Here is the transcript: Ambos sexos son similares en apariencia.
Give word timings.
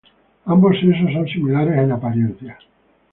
Ambos 0.53 0.79
sexos 0.79 1.13
son 1.15 1.27
similares 1.33 1.77
en 1.77 1.89
apariencia. 1.91 2.53